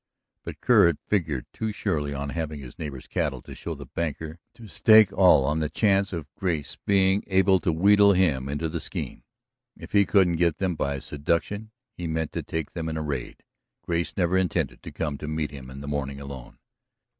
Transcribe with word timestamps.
But 0.43 0.61
Kerr 0.61 0.87
had 0.87 0.97
figured 1.05 1.45
too 1.53 1.71
surely 1.71 2.11
on 2.11 2.29
having 2.29 2.59
his 2.59 2.79
neighbor's 2.79 3.05
cattle 3.05 3.39
to 3.43 3.53
show 3.53 3.75
the 3.75 3.85
banker 3.85 4.39
to 4.55 4.67
stake 4.67 5.13
all 5.13 5.45
on 5.45 5.59
the 5.59 5.69
chance 5.69 6.11
of 6.11 6.25
Grace 6.33 6.75
being 6.87 7.23
able 7.27 7.59
to 7.59 7.71
wheedle 7.71 8.13
him 8.13 8.49
into 8.49 8.67
the 8.67 8.79
scheme. 8.79 9.21
If 9.77 9.91
he 9.91 10.07
couldn't 10.07 10.37
get 10.37 10.57
them 10.57 10.73
by 10.73 10.97
seduction, 10.97 11.69
he 11.93 12.07
meant 12.07 12.31
to 12.31 12.41
take 12.41 12.71
them 12.71 12.89
in 12.89 12.97
a 12.97 13.03
raid. 13.03 13.43
Grace 13.83 14.17
never 14.17 14.39
intended 14.39 14.81
to 14.81 14.91
come 14.91 15.19
to 15.19 15.27
meet 15.27 15.51
him 15.51 15.69
in 15.69 15.81
the 15.81 15.87
morning 15.87 16.19
alone. 16.19 16.57